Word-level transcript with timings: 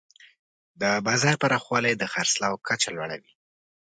د 0.81 0.83
بازار 1.07 1.35
پراخوالی 1.41 1.93
د 1.97 2.03
خرڅلاو 2.13 2.61
کچه 2.67 2.89
لوړوي. 2.95 3.31